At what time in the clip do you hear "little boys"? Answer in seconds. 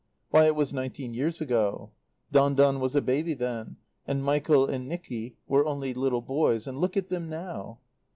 5.93-6.65